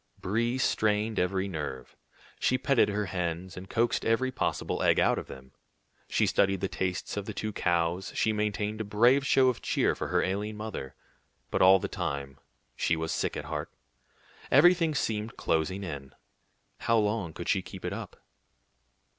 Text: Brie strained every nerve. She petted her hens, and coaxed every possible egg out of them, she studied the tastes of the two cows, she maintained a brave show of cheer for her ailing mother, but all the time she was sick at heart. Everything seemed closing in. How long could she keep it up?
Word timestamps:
Brie 0.19 0.57
strained 0.57 1.19
every 1.19 1.47
nerve. 1.47 1.95
She 2.39 2.57
petted 2.57 2.89
her 2.89 3.05
hens, 3.05 3.55
and 3.55 3.69
coaxed 3.69 4.03
every 4.03 4.31
possible 4.31 4.81
egg 4.81 4.99
out 4.99 5.19
of 5.19 5.27
them, 5.27 5.51
she 6.07 6.25
studied 6.25 6.61
the 6.61 6.67
tastes 6.67 7.17
of 7.17 7.27
the 7.27 7.35
two 7.35 7.53
cows, 7.53 8.11
she 8.15 8.33
maintained 8.33 8.81
a 8.81 8.83
brave 8.83 9.23
show 9.23 9.47
of 9.47 9.61
cheer 9.61 9.93
for 9.93 10.07
her 10.07 10.23
ailing 10.23 10.57
mother, 10.57 10.95
but 11.51 11.61
all 11.61 11.77
the 11.77 11.87
time 11.87 12.39
she 12.75 12.95
was 12.95 13.11
sick 13.11 13.37
at 13.37 13.45
heart. 13.45 13.71
Everything 14.49 14.95
seemed 14.95 15.37
closing 15.37 15.83
in. 15.83 16.15
How 16.79 16.97
long 16.97 17.31
could 17.31 17.47
she 17.47 17.61
keep 17.61 17.85
it 17.85 17.93
up? 17.93 18.15